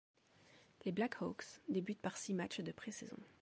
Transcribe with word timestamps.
Les 0.83 0.91
Blackhawks 0.91 1.61
débutent 1.69 2.01
par 2.01 2.17
six 2.17 2.33
matchs 2.33 2.61
de 2.61 2.71
pré-saison. 2.71 3.19